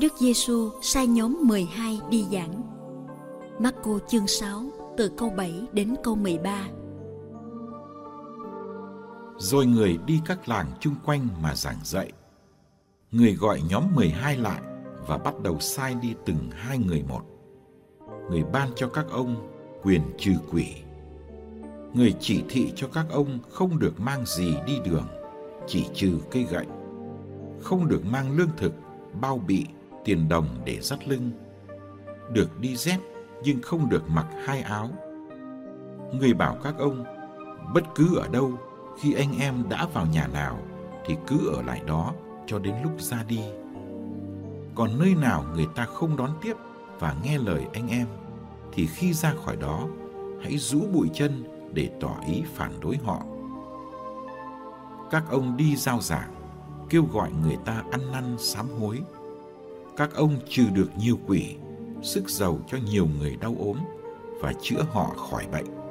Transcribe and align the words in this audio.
đức 0.00 0.12
Giêsu 0.18 0.70
sai 0.82 1.06
nhóm 1.06 1.36
12 1.42 2.00
đi 2.10 2.26
giảng. 2.32 2.62
Marco 3.58 3.98
chương 4.08 4.26
6 4.26 4.62
từ 4.96 5.08
câu 5.16 5.30
7 5.30 5.62
đến 5.72 5.94
câu 6.04 6.14
13. 6.14 6.68
Rồi 9.38 9.66
người 9.66 9.98
đi 10.06 10.20
các 10.24 10.48
làng 10.48 10.66
chung 10.80 10.94
quanh 11.04 11.28
mà 11.42 11.54
giảng 11.54 11.78
dạy. 11.84 12.12
Người 13.12 13.34
gọi 13.34 13.62
nhóm 13.68 13.84
12 13.94 14.36
lại 14.36 14.62
và 15.06 15.18
bắt 15.18 15.34
đầu 15.42 15.60
sai 15.60 15.94
đi 15.94 16.14
từng 16.26 16.50
hai 16.50 16.78
người 16.78 17.04
một. 17.08 17.22
Người 18.30 18.44
ban 18.52 18.68
cho 18.76 18.88
các 18.88 19.06
ông 19.10 19.52
quyền 19.82 20.02
trừ 20.18 20.32
quỷ. 20.52 20.66
Người 21.94 22.14
chỉ 22.20 22.44
thị 22.48 22.72
cho 22.76 22.88
các 22.92 23.06
ông 23.10 23.38
không 23.50 23.78
được 23.78 24.00
mang 24.00 24.26
gì 24.26 24.54
đi 24.66 24.78
đường, 24.84 25.06
chỉ 25.66 25.86
trừ 25.94 26.18
cây 26.30 26.46
gậy. 26.50 26.66
Không 27.62 27.88
được 27.88 28.04
mang 28.04 28.36
lương 28.36 28.50
thực, 28.56 28.72
bao 29.20 29.38
bị, 29.38 29.66
tiền 30.06 30.28
đồng 30.28 30.46
để 30.64 30.80
dắt 30.80 31.08
lưng. 31.08 31.30
Được 32.32 32.60
đi 32.60 32.76
dép 32.76 32.98
nhưng 33.44 33.62
không 33.62 33.88
được 33.88 34.02
mặc 34.08 34.26
hai 34.44 34.60
áo. 34.60 34.90
Người 36.12 36.34
bảo 36.34 36.58
các 36.64 36.74
ông, 36.78 37.04
bất 37.74 37.84
cứ 37.94 38.16
ở 38.16 38.28
đâu, 38.28 38.52
khi 39.00 39.14
anh 39.14 39.38
em 39.40 39.64
đã 39.68 39.86
vào 39.94 40.06
nhà 40.06 40.26
nào 40.26 40.58
thì 41.06 41.16
cứ 41.26 41.50
ở 41.54 41.62
lại 41.62 41.82
đó 41.86 42.12
cho 42.46 42.58
đến 42.58 42.74
lúc 42.82 43.00
ra 43.00 43.24
đi. 43.28 43.40
Còn 44.74 44.98
nơi 44.98 45.14
nào 45.14 45.44
người 45.54 45.66
ta 45.74 45.84
không 45.84 46.16
đón 46.16 46.30
tiếp 46.42 46.56
và 46.98 47.14
nghe 47.22 47.38
lời 47.38 47.66
anh 47.72 47.88
em 47.88 48.06
thì 48.72 48.86
khi 48.86 49.12
ra 49.12 49.34
khỏi 49.44 49.56
đó 49.56 49.86
hãy 50.42 50.58
rũ 50.58 50.80
bụi 50.92 51.10
chân 51.14 51.44
để 51.72 51.90
tỏ 52.00 52.16
ý 52.26 52.42
phản 52.54 52.80
đối 52.80 52.96
họ. 52.96 53.22
Các 55.10 55.24
ông 55.30 55.56
đi 55.56 55.76
giao 55.76 56.00
giảng, 56.00 56.34
kêu 56.90 57.04
gọi 57.12 57.30
người 57.42 57.56
ta 57.64 57.82
ăn 57.90 58.12
năn 58.12 58.36
sám 58.38 58.66
hối. 58.80 59.02
Các 59.96 60.14
ông 60.14 60.38
trừ 60.48 60.64
được 60.74 60.90
nhiều 60.98 61.18
quỷ, 61.26 61.54
sức 62.02 62.30
giàu 62.30 62.58
cho 62.68 62.78
nhiều 62.90 63.06
người 63.18 63.36
đau 63.40 63.56
ốm 63.58 63.76
và 64.40 64.52
chữa 64.62 64.82
họ 64.92 65.14
khỏi 65.16 65.46
bệnh. 65.52 65.85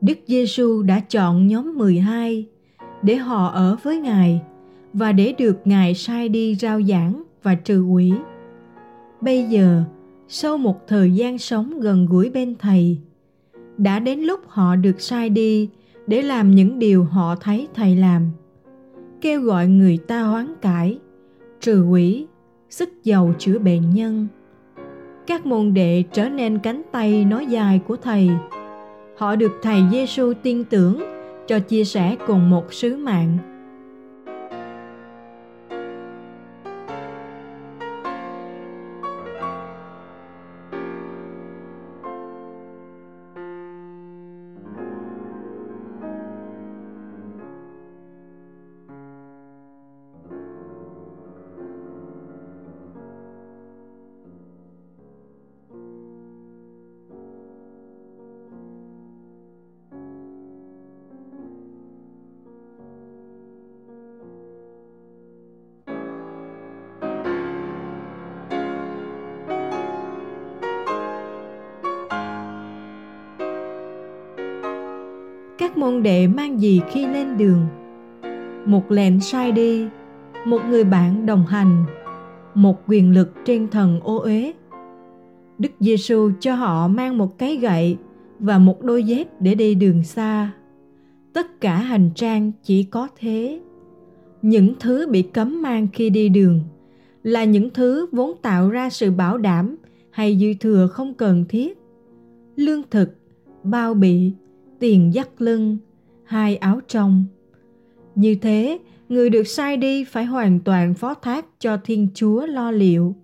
Đức 0.00 0.18
Giêsu 0.26 0.82
đã 0.82 1.00
chọn 1.00 1.46
nhóm 1.46 1.78
12 1.78 2.46
để 3.02 3.16
họ 3.16 3.46
ở 3.46 3.76
với 3.82 4.00
Ngài 4.00 4.42
và 4.92 5.12
để 5.12 5.34
được 5.38 5.56
Ngài 5.64 5.94
sai 5.94 6.28
đi 6.28 6.54
rao 6.54 6.82
giảng 6.82 7.22
và 7.42 7.54
trừ 7.54 7.82
quỷ. 7.82 8.12
Bây 9.20 9.44
giờ, 9.44 9.82
sau 10.28 10.58
một 10.58 10.88
thời 10.88 11.12
gian 11.14 11.38
sống 11.38 11.80
gần 11.80 12.06
gũi 12.06 12.30
bên 12.30 12.54
Thầy, 12.58 12.98
đã 13.78 13.98
đến 13.98 14.20
lúc 14.20 14.40
họ 14.46 14.76
được 14.76 15.00
sai 15.00 15.28
đi 15.28 15.68
để 16.06 16.22
làm 16.22 16.50
những 16.50 16.78
điều 16.78 17.04
họ 17.04 17.36
thấy 17.36 17.68
Thầy 17.74 17.96
làm. 17.96 18.30
Kêu 19.20 19.40
gọi 19.40 19.68
người 19.68 19.96
ta 19.96 20.22
hoán 20.22 20.54
cải, 20.62 20.98
trừ 21.60 21.84
quỷ, 21.84 22.26
sức 22.70 22.88
giàu 23.04 23.34
chữa 23.38 23.58
bệnh 23.58 23.90
nhân. 23.90 24.26
Các 25.26 25.46
môn 25.46 25.74
đệ 25.74 26.04
trở 26.12 26.28
nên 26.28 26.58
cánh 26.58 26.82
tay 26.92 27.24
nói 27.24 27.46
dài 27.46 27.80
của 27.86 27.96
Thầy– 27.96 28.30
họ 29.20 29.36
được 29.36 29.52
thầy 29.62 29.82
Giêsu 29.90 30.32
tin 30.42 30.64
tưởng 30.64 31.02
cho 31.46 31.58
chia 31.58 31.84
sẻ 31.84 32.16
cùng 32.26 32.50
một 32.50 32.74
sứ 32.74 32.96
mạng. 32.96 33.38
Các 75.60 75.78
môn 75.78 76.02
đệ 76.02 76.26
mang 76.26 76.60
gì 76.60 76.80
khi 76.90 77.06
lên 77.06 77.36
đường? 77.38 77.66
Một 78.66 78.90
lệnh 78.90 79.20
sai 79.20 79.52
đi, 79.52 79.88
một 80.46 80.60
người 80.68 80.84
bạn 80.84 81.26
đồng 81.26 81.46
hành, 81.46 81.84
một 82.54 82.82
quyền 82.86 83.14
lực 83.14 83.32
trên 83.44 83.68
thần 83.68 84.00
ô 84.00 84.18
uế. 84.18 84.52
Đức 85.58 85.68
giêsu 85.80 86.30
cho 86.40 86.54
họ 86.54 86.88
mang 86.88 87.18
một 87.18 87.38
cái 87.38 87.56
gậy 87.56 87.96
và 88.38 88.58
một 88.58 88.82
đôi 88.82 89.02
dép 89.02 89.40
để 89.40 89.54
đi 89.54 89.74
đường 89.74 90.02
xa. 90.02 90.50
Tất 91.32 91.60
cả 91.60 91.76
hành 91.76 92.10
trang 92.14 92.52
chỉ 92.62 92.82
có 92.82 93.08
thế. 93.18 93.60
Những 94.42 94.74
thứ 94.80 95.06
bị 95.10 95.22
cấm 95.22 95.62
mang 95.62 95.88
khi 95.92 96.10
đi 96.10 96.28
đường 96.28 96.60
là 97.22 97.44
những 97.44 97.70
thứ 97.70 98.06
vốn 98.12 98.32
tạo 98.42 98.70
ra 98.70 98.90
sự 98.90 99.10
bảo 99.10 99.38
đảm 99.38 99.76
hay 100.10 100.38
dư 100.40 100.54
thừa 100.60 100.86
không 100.86 101.14
cần 101.14 101.44
thiết. 101.48 101.78
Lương 102.56 102.82
thực, 102.90 103.10
bao 103.62 103.94
bị 103.94 104.32
tiền 104.80 105.14
dắt 105.14 105.28
lưng, 105.38 105.78
hai 106.24 106.56
áo 106.56 106.80
trong. 106.88 107.24
Như 108.14 108.34
thế, 108.34 108.78
người 109.08 109.30
được 109.30 109.44
sai 109.44 109.76
đi 109.76 110.04
phải 110.04 110.24
hoàn 110.24 110.60
toàn 110.60 110.94
phó 110.94 111.14
thác 111.14 111.46
cho 111.58 111.76
Thiên 111.84 112.08
Chúa 112.14 112.46
lo 112.46 112.70
liệu 112.70 113.14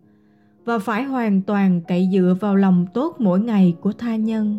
và 0.64 0.78
phải 0.78 1.04
hoàn 1.04 1.42
toàn 1.42 1.80
cậy 1.88 2.08
dựa 2.12 2.36
vào 2.40 2.56
lòng 2.56 2.86
tốt 2.94 3.16
mỗi 3.18 3.40
ngày 3.40 3.76
của 3.80 3.92
tha 3.92 4.16
nhân. 4.16 4.58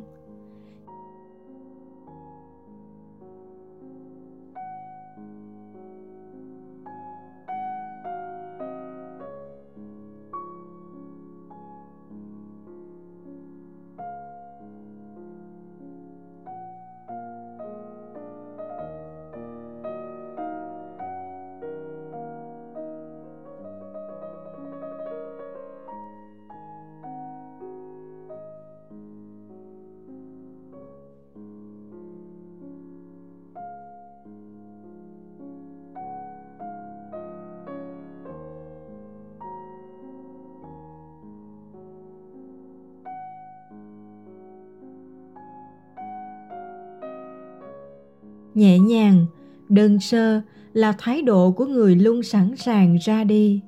Nhẹ 48.58 48.80
nhàng, 48.80 49.26
đơn 49.70 50.00
sơ 50.00 50.42
là 50.74 50.92
thái 50.98 51.22
độ 51.22 51.52
của 51.52 51.66
người 51.66 51.96
luôn 51.96 52.24
sẵn 52.24 52.56
sàng 52.56 52.98
ra 53.02 53.24
đi. 53.24 53.62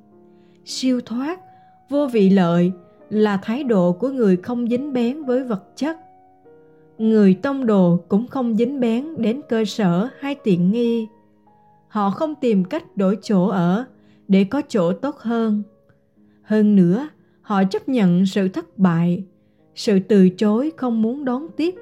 Siêu 0.64 1.00
thoát, 1.06 1.40
vô 1.88 2.06
vị 2.06 2.30
lợi 2.30 2.72
là 3.10 3.36
thái 3.36 3.64
độ 3.64 3.92
của 3.92 4.08
người 4.08 4.36
không 4.36 4.68
dính 4.68 4.92
bén 4.92 5.24
với 5.24 5.44
vật 5.44 5.76
chất. 5.76 5.98
Người 6.98 7.34
tông 7.34 7.66
đồ 7.66 8.00
cũng 8.08 8.26
không 8.26 8.56
dính 8.56 8.80
bén 8.80 9.06
đến 9.18 9.40
cơ 9.48 9.64
sở 9.64 10.08
hay 10.20 10.34
tiện 10.34 10.70
nghi. 10.72 11.06
Họ 11.88 12.10
không 12.10 12.34
tìm 12.34 12.64
cách 12.64 12.96
đổi 12.96 13.18
chỗ 13.22 13.46
ở 13.46 13.84
để 14.28 14.44
có 14.44 14.62
chỗ 14.68 14.92
tốt 14.92 15.16
hơn. 15.18 15.62
Hơn 16.42 16.76
nữa, 16.76 17.08
họ 17.42 17.64
chấp 17.64 17.88
nhận 17.88 18.26
sự 18.26 18.48
thất 18.48 18.78
bại, 18.78 19.24
sự 19.74 19.98
từ 20.08 20.28
chối 20.28 20.72
không 20.76 21.02
muốn 21.02 21.24
đón 21.24 21.46
tiếp. 21.56 21.74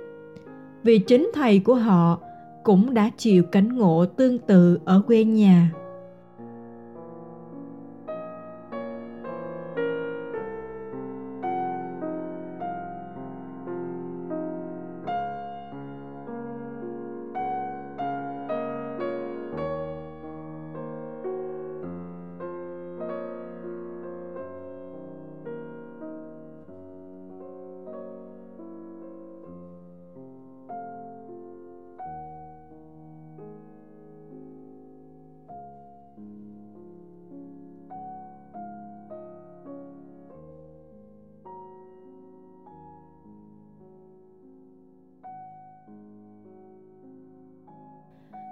Vì 0.83 0.99
chính 0.99 1.31
thầy 1.35 1.59
của 1.59 1.75
họ 1.75 2.21
cũng 2.63 2.95
đã 2.95 3.11
chịu 3.17 3.43
cảnh 3.43 3.77
ngộ 3.77 4.07
tương 4.07 4.39
tự 4.39 4.79
ở 4.85 5.03
quê 5.07 5.25
nhà. 5.25 5.71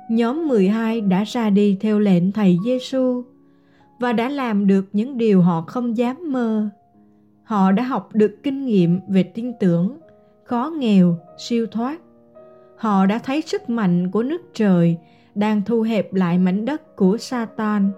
Nhóm 0.08 0.48
12 0.48 1.00
đã 1.00 1.24
ra 1.24 1.50
đi 1.50 1.76
theo 1.80 1.98
lệnh 1.98 2.32
thầy 2.32 2.58
Giêsu 2.64 3.22
và 3.98 4.12
đã 4.12 4.28
làm 4.28 4.66
được 4.66 4.88
những 4.92 5.18
điều 5.18 5.42
họ 5.42 5.64
không 5.66 5.96
dám 5.96 6.32
mơ. 6.32 6.68
Họ 7.42 7.72
đã 7.72 7.82
học 7.82 8.08
được 8.12 8.42
kinh 8.42 8.64
nghiệm 8.66 9.00
về 9.08 9.22
tin 9.22 9.52
tưởng, 9.60 9.98
khó 10.44 10.72
nghèo, 10.78 11.18
siêu 11.38 11.66
thoát. 11.66 12.00
Họ 12.76 13.06
đã 13.06 13.18
thấy 13.18 13.42
sức 13.42 13.70
mạnh 13.70 14.10
của 14.10 14.22
nước 14.22 14.42
trời 14.54 14.96
đang 15.34 15.62
thu 15.62 15.82
hẹp 15.82 16.14
lại 16.14 16.38
mảnh 16.38 16.64
đất 16.64 16.96
của 16.96 17.16
Satan. 17.16 17.90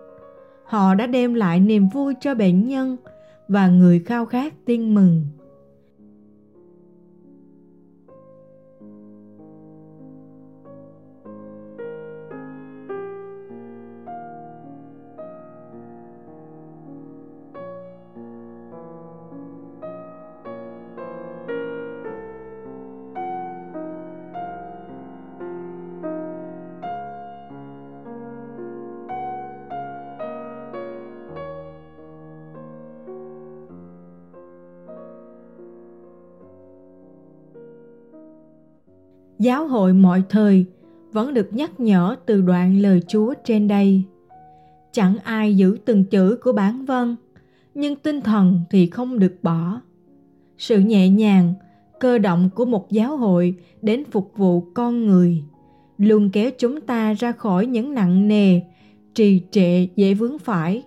Họ 0.64 0.94
đã 0.94 1.06
đem 1.06 1.34
lại 1.34 1.60
niềm 1.60 1.88
vui 1.88 2.14
cho 2.20 2.34
bệnh 2.34 2.68
nhân 2.68 2.96
và 3.48 3.68
người 3.68 4.02
khao 4.06 4.26
khát 4.26 4.54
tin 4.64 4.94
mừng. 4.94 5.26
Giáo 39.38 39.66
hội 39.66 39.92
mọi 39.92 40.22
thời 40.28 40.64
vẫn 41.12 41.34
được 41.34 41.48
nhắc 41.52 41.80
nhở 41.80 42.16
từ 42.26 42.40
đoạn 42.40 42.80
lời 42.80 43.02
Chúa 43.08 43.34
trên 43.44 43.68
đây. 43.68 44.02
Chẳng 44.92 45.16
ai 45.18 45.56
giữ 45.56 45.78
từng 45.84 46.04
chữ 46.04 46.38
của 46.42 46.52
bản 46.52 46.84
văn, 46.84 47.16
nhưng 47.74 47.96
tinh 47.96 48.20
thần 48.20 48.60
thì 48.70 48.86
không 48.86 49.18
được 49.18 49.34
bỏ. 49.42 49.80
Sự 50.58 50.80
nhẹ 50.80 51.08
nhàng, 51.08 51.54
cơ 52.00 52.18
động 52.18 52.50
của 52.54 52.64
một 52.64 52.90
giáo 52.90 53.16
hội 53.16 53.54
đến 53.82 54.04
phục 54.10 54.32
vụ 54.36 54.60
con 54.60 55.06
người 55.06 55.42
luôn 55.98 56.30
kéo 56.30 56.50
chúng 56.58 56.80
ta 56.80 57.12
ra 57.12 57.32
khỏi 57.32 57.66
những 57.66 57.94
nặng 57.94 58.28
nề, 58.28 58.60
trì 59.14 59.42
trệ 59.50 59.84
dễ 59.96 60.14
vướng 60.14 60.38
phải. 60.38 60.82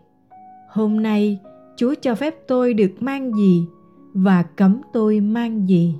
Hôm 0.69 1.03
nay, 1.03 1.39
Chúa 1.75 1.93
cho 2.01 2.15
phép 2.15 2.35
tôi 2.47 2.73
được 2.73 2.91
mang 2.99 3.33
gì 3.33 3.65
và 4.13 4.43
cấm 4.43 4.81
tôi 4.93 5.19
mang 5.19 5.69
gì. 5.69 5.95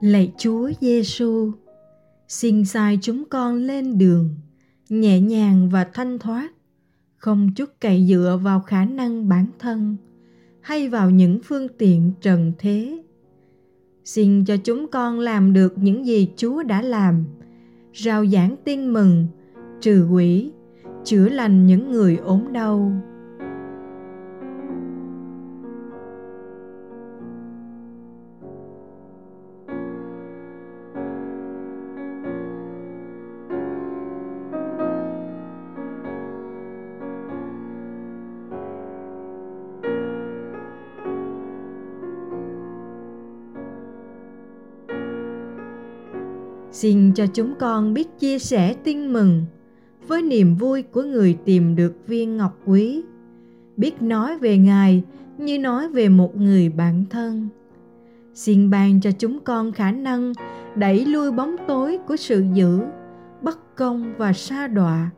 Lạy 0.00 0.32
Chúa 0.38 0.70
Giêsu, 0.80 1.52
xin 2.28 2.64
sai 2.64 2.98
chúng 3.02 3.24
con 3.24 3.56
lên 3.56 3.98
đường 3.98 4.34
nhẹ 4.88 5.20
nhàng 5.20 5.68
và 5.68 5.84
thanh 5.84 6.18
thoát, 6.18 6.50
không 7.16 7.50
chút 7.56 7.70
cậy 7.80 8.06
dựa 8.08 8.38
vào 8.42 8.60
khả 8.60 8.84
năng 8.84 9.28
bản 9.28 9.46
thân 9.58 9.96
hay 10.60 10.88
vào 10.88 11.10
những 11.10 11.40
phương 11.44 11.68
tiện 11.78 12.12
trần 12.20 12.52
thế. 12.58 13.02
Xin 14.04 14.44
cho 14.44 14.56
chúng 14.64 14.86
con 14.88 15.18
làm 15.18 15.52
được 15.52 15.78
những 15.78 16.06
gì 16.06 16.28
Chúa 16.36 16.62
đã 16.62 16.82
làm, 16.82 17.24
rao 17.94 18.26
giảng 18.26 18.56
tin 18.64 18.92
mừng, 18.92 19.26
trừ 19.80 20.08
quỷ, 20.12 20.50
chữa 21.04 21.28
lành 21.28 21.66
những 21.66 21.90
người 21.90 22.16
ốm 22.16 22.52
đau 22.52 22.92
xin 46.80 47.12
cho 47.14 47.26
chúng 47.26 47.54
con 47.58 47.94
biết 47.94 48.08
chia 48.18 48.38
sẻ 48.38 48.74
tin 48.84 49.12
mừng 49.12 49.44
với 50.06 50.22
niềm 50.22 50.56
vui 50.56 50.82
của 50.82 51.02
người 51.02 51.36
tìm 51.44 51.76
được 51.76 51.92
viên 52.06 52.36
ngọc 52.36 52.58
quý. 52.66 53.02
Biết 53.76 54.02
nói 54.02 54.38
về 54.38 54.58
ngài 54.58 55.02
như 55.38 55.58
nói 55.58 55.88
về 55.88 56.08
một 56.08 56.36
người 56.36 56.68
bạn 56.68 57.04
thân. 57.10 57.48
Xin 58.34 58.70
ban 58.70 59.00
cho 59.00 59.10
chúng 59.18 59.40
con 59.40 59.72
khả 59.72 59.90
năng 59.90 60.32
đẩy 60.74 61.04
lui 61.04 61.32
bóng 61.32 61.56
tối 61.68 61.98
của 62.08 62.16
sự 62.16 62.44
dữ, 62.54 62.80
bất 63.42 63.76
công 63.76 64.12
và 64.18 64.32
sa 64.32 64.66
đọa. 64.66 65.10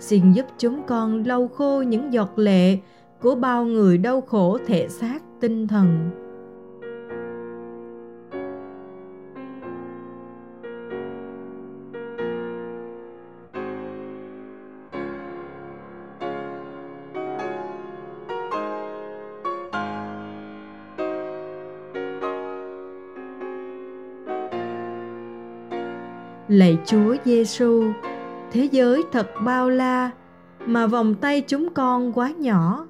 Xin 0.00 0.32
giúp 0.32 0.46
chúng 0.58 0.82
con 0.86 1.24
lau 1.26 1.48
khô 1.48 1.82
những 1.82 2.12
giọt 2.12 2.38
lệ 2.38 2.78
của 3.22 3.34
bao 3.34 3.64
người 3.64 3.98
đau 3.98 4.20
khổ 4.20 4.58
thể 4.66 4.88
xác 4.88 5.22
tinh 5.40 5.68
thần. 5.68 6.10
Lạy 26.48 26.78
Chúa 26.86 27.16
Giêsu, 27.24 27.82
thế 28.52 28.68
giới 28.72 29.02
thật 29.12 29.26
bao 29.44 29.70
la, 29.70 30.10
mà 30.66 30.86
vòng 30.86 31.14
tay 31.14 31.40
chúng 31.40 31.74
con 31.74 32.12
quá 32.12 32.32
nhỏ. 32.38 32.86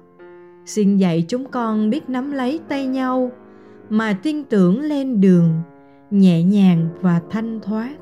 Xin 0.65 0.97
dạy 0.97 1.25
chúng 1.27 1.45
con 1.45 1.89
biết 1.89 2.09
nắm 2.09 2.31
lấy 2.31 2.59
tay 2.67 2.87
nhau 2.87 3.31
mà 3.89 4.17
tin 4.23 4.43
tưởng 4.43 4.81
lên 4.81 5.21
đường 5.21 5.61
nhẹ 6.11 6.43
nhàng 6.43 6.87
và 7.01 7.21
thanh 7.29 7.59
thoát. 7.59 7.95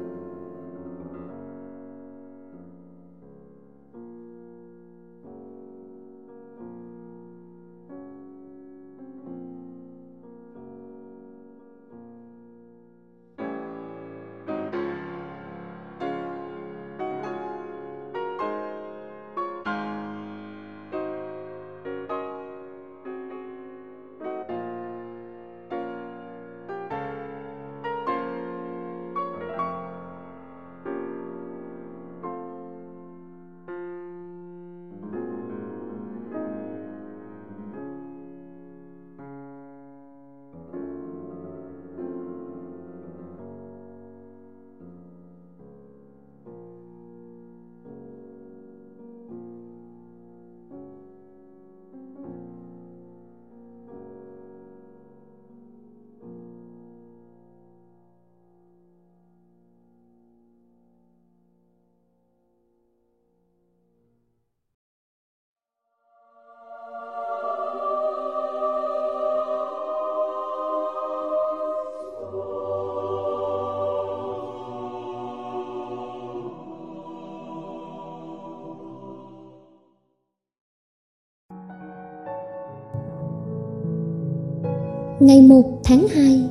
Ngày 85.25 85.41
1 85.41 85.79
tháng 85.83 86.07
2 86.07 86.41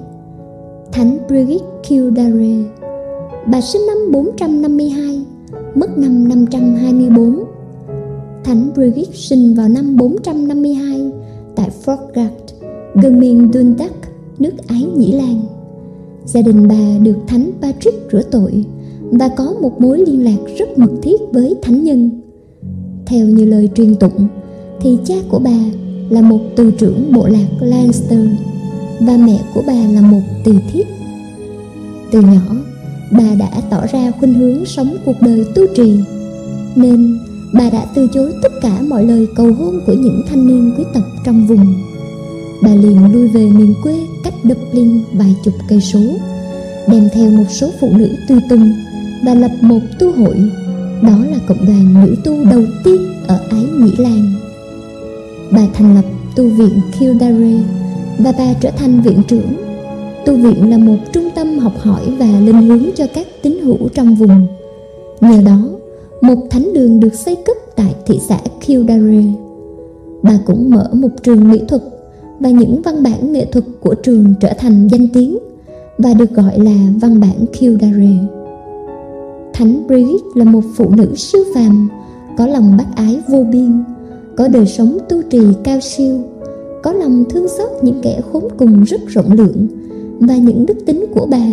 Thánh 0.93 1.19
Brigitte 1.29 1.67
Kildare 1.89 2.65
Bà 3.47 3.61
sinh 3.61 3.83
năm 3.87 3.97
452 4.13 5.21
Mất 5.75 5.99
năm 5.99 6.29
524 6.29 7.45
Thánh 8.45 8.71
Brigitte 8.75 9.13
sinh 9.15 9.55
vào 9.55 9.69
năm 9.69 9.97
452 9.97 11.13
Tại 11.57 11.71
Forgard 11.85 12.29
Gần 12.95 13.21
miền 13.21 13.51
Dundalk, 13.55 13.95
nước 14.39 14.53
Ái 14.67 14.87
Nhĩ 14.97 15.13
Lan. 15.13 15.41
Gia 16.25 16.43
đình 16.43 16.69
bà 16.69 16.99
được 17.03 17.17
Thánh 17.27 17.51
Patrick 17.63 18.13
rửa 18.13 18.23
tội 18.23 18.65
Và 19.01 19.29
có 19.29 19.55
một 19.61 19.81
mối 19.81 19.99
liên 19.99 20.25
lạc 20.25 20.57
rất 20.59 20.79
mật 20.79 20.93
thiết 21.03 21.21
với 21.33 21.55
Thánh 21.63 21.85
Nhân. 21.85 22.11
Theo 23.07 23.27
như 23.27 23.45
lời 23.45 23.69
truyền 23.75 23.95
tụng 23.95 24.27
Thì 24.81 24.99
cha 25.05 25.15
của 25.31 25.39
bà 25.39 25.59
là 26.11 26.23
một 26.23 26.41
từ 26.57 26.71
trưởng 26.71 27.13
bộ 27.13 27.27
lạc 27.27 27.49
Lancaster 27.61 28.29
và 29.07 29.17
mẹ 29.17 29.41
của 29.55 29.63
bà 29.67 29.73
là 29.73 30.01
một 30.01 30.21
tỳ 30.45 30.53
thiếp. 30.73 30.87
Từ 32.11 32.21
nhỏ, 32.21 32.57
bà 33.11 33.35
đã 33.39 33.51
tỏ 33.71 33.87
ra 33.93 34.13
khuynh 34.19 34.35
hướng 34.35 34.65
sống 34.67 34.97
cuộc 35.05 35.21
đời 35.21 35.45
tu 35.55 35.63
trì, 35.77 36.01
nên 36.77 37.19
bà 37.53 37.71
đã 37.71 37.87
từ 37.95 38.09
chối 38.15 38.33
tất 38.43 38.53
cả 38.63 38.81
mọi 38.89 39.05
lời 39.05 39.27
cầu 39.37 39.53
hôn 39.53 39.81
của 39.87 39.93
những 39.93 40.23
thanh 40.29 40.47
niên 40.47 40.73
quý 40.79 40.85
tộc 40.95 41.05
trong 41.25 41.47
vùng. 41.47 41.75
Bà 42.63 42.75
liền 42.75 43.13
lui 43.13 43.29
về 43.29 43.51
miền 43.51 43.75
quê 43.83 44.01
cách 44.25 44.35
Dublin 44.45 45.01
vài 45.13 45.35
chục 45.45 45.55
cây 45.69 45.81
số, 45.81 46.01
đem 46.89 47.09
theo 47.15 47.31
một 47.31 47.45
số 47.49 47.71
phụ 47.81 47.89
nữ 47.97 48.09
tùy 48.29 48.39
tùng 48.49 48.73
và 49.25 49.35
lập 49.35 49.51
một 49.61 49.81
tu 49.99 50.13
hội. 50.13 50.37
Đó 51.03 51.19
là 51.31 51.39
cộng 51.47 51.67
đoàn 51.67 52.05
nữ 52.05 52.17
tu 52.25 52.45
đầu 52.45 52.63
tiên 52.85 53.07
ở 53.27 53.39
ái 53.51 53.65
nhĩ 53.81 53.91
lan. 53.99 54.33
Bà 55.51 55.63
thành 55.75 55.95
lập 55.95 56.05
tu 56.37 56.49
viện 56.49 56.81
Kildare 56.99 57.63
và 58.19 58.33
bà 58.39 58.55
trở 58.61 58.71
thành 58.71 59.01
viện 59.01 59.23
trưởng. 59.29 59.53
Tu 60.27 60.37
viện 60.37 60.71
là 60.71 60.79
một 60.79 60.97
trung 61.13 61.29
tâm 61.35 61.59
học 61.59 61.73
hỏi 61.79 62.03
và 62.19 62.27
linh 62.41 62.63
hướng 62.63 62.85
cho 62.95 63.07
các 63.15 63.27
tín 63.43 63.59
hữu 63.63 63.89
trong 63.95 64.15
vùng. 64.15 64.47
Nhờ 65.21 65.43
đó, 65.47 65.59
một 66.21 66.39
thánh 66.51 66.73
đường 66.75 67.01
được 67.01 67.15
xây 67.15 67.37
cất 67.37 67.57
tại 67.77 67.95
thị 68.07 68.19
xã 68.29 68.39
Kildare. 68.67 69.25
Bà 70.23 70.39
cũng 70.47 70.71
mở 70.71 70.91
một 70.93 71.09
trường 71.23 71.51
mỹ 71.51 71.61
thuật 71.69 71.83
và 72.41 72.51
những 72.51 72.83
văn 72.83 73.03
bản 73.03 73.33
nghệ 73.33 73.45
thuật 73.45 73.65
của 73.81 73.95
trường 73.95 74.35
trở 74.41 74.53
thành 74.59 74.89
danh 74.89 75.09
tiếng 75.15 75.39
và 75.99 76.15
được 76.15 76.31
gọi 76.31 76.59
là 76.59 76.77
văn 77.01 77.21
bản 77.21 77.47
Kildare. 77.61 78.17
Thánh 79.53 79.87
Brigitte 79.87 80.29
là 80.35 80.45
một 80.45 80.61
phụ 80.77 80.91
nữ 80.97 81.15
siêu 81.17 81.45
phàm, 81.55 81.89
có 82.39 82.47
lòng 82.47 82.77
bác 82.79 82.97
ái 82.97 83.21
vô 83.29 83.45
biên, 83.53 83.85
có 84.37 84.49
đời 84.49 84.67
sống 84.67 84.99
tu 85.09 85.23
trì 85.23 85.41
cao 85.65 85.81
siêu 85.81 86.21
có 86.85 86.93
lòng 86.93 87.25
thương 87.31 87.49
xót 87.49 87.69
những 87.83 88.01
kẻ 88.03 88.21
khốn 88.33 88.45
cùng 88.57 88.83
rất 88.83 89.01
rộng 89.09 89.33
lượng, 89.33 89.67
và 90.21 90.37
những 90.37 90.67
đức 90.67 90.87
tính 90.87 91.05
của 91.15 91.27
bà 91.31 91.47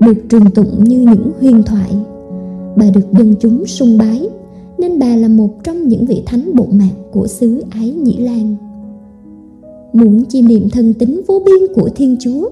được 0.00 0.22
truyền 0.30 0.50
tụng 0.50 0.84
như 0.84 1.00
những 1.00 1.30
huyền 1.40 1.62
thoại. 1.62 1.90
Bà 2.76 2.86
được 2.94 3.12
dân 3.18 3.34
chúng 3.40 3.66
sung 3.66 3.98
bái, 3.98 4.28
nên 4.78 4.98
bà 4.98 5.16
là 5.16 5.28
một 5.28 5.64
trong 5.64 5.88
những 5.88 6.06
vị 6.06 6.22
thánh 6.26 6.50
bộ 6.54 6.66
mạc 6.72 6.94
của 7.12 7.26
xứ 7.26 7.64
ái 7.70 7.90
nhĩ 7.90 8.16
lan. 8.16 8.56
Muốn 9.92 10.24
chiêm 10.24 10.48
niệm 10.48 10.68
thần 10.70 10.94
tính 10.94 11.20
vô 11.26 11.42
biên 11.46 11.74
của 11.74 11.88
thiên 11.96 12.16
chúa, 12.20 12.48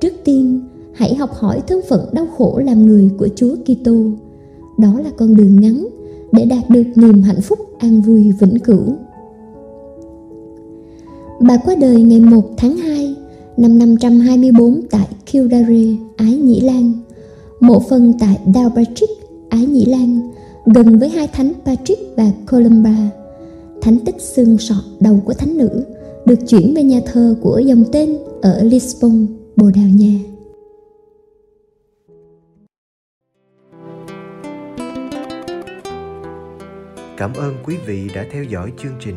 trước 0.00 0.12
tiên 0.24 0.60
hãy 0.92 1.14
học 1.14 1.30
hỏi 1.32 1.60
thân 1.66 1.80
phận 1.88 2.00
đau 2.12 2.26
khổ 2.36 2.60
làm 2.64 2.86
người 2.86 3.10
của 3.18 3.28
chúa 3.36 3.54
kitô. 3.64 3.96
Đó 4.78 5.00
là 5.04 5.10
con 5.16 5.36
đường 5.36 5.60
ngắn 5.60 5.86
để 6.32 6.44
đạt 6.44 6.70
được 6.70 6.84
niềm 6.94 7.22
hạnh 7.22 7.40
phúc 7.40 7.58
an 7.78 8.00
vui 8.00 8.32
vĩnh 8.40 8.58
cửu. 8.58 8.82
Bà 11.40 11.56
qua 11.64 11.74
đời 11.80 12.02
ngày 12.02 12.20
1 12.20 12.42
tháng 12.56 12.76
2 12.76 13.14
năm 13.56 13.78
524 13.78 14.80
tại 14.90 15.06
Kildare, 15.32 15.96
Ái 16.16 16.36
Nhĩ 16.36 16.60
Lan, 16.60 16.92
mộ 17.60 17.80
phần 17.90 18.12
tại 18.20 18.38
Dalpatrick, 18.54 19.12
Ái 19.48 19.66
Nhĩ 19.66 19.84
Lan, 19.84 20.20
gần 20.74 20.98
với 20.98 21.08
hai 21.08 21.28
thánh 21.28 21.52
Patrick 21.64 22.16
và 22.16 22.30
Columba. 22.50 23.10
Thánh 23.82 23.98
tích 23.98 24.20
xương 24.20 24.58
sọ 24.58 24.74
đầu 25.00 25.22
của 25.24 25.34
thánh 25.34 25.58
nữ 25.58 25.84
được 26.26 26.38
chuyển 26.48 26.74
về 26.74 26.82
nhà 26.82 27.00
thờ 27.06 27.36
của 27.40 27.58
dòng 27.58 27.84
tên 27.92 28.18
ở 28.42 28.62
Lisbon, 28.62 29.26
Bồ 29.56 29.70
Đào 29.70 29.88
Nha. 29.94 30.18
Cảm 37.16 37.34
ơn 37.34 37.54
quý 37.64 37.76
vị 37.86 38.10
đã 38.14 38.24
theo 38.32 38.44
dõi 38.44 38.72
chương 38.82 38.94
trình 39.00 39.16